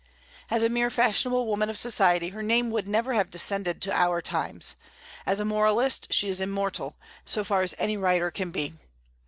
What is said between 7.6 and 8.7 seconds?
as any writer can